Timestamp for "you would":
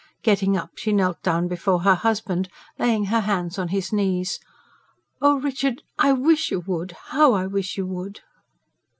6.49-6.93, 7.77-8.21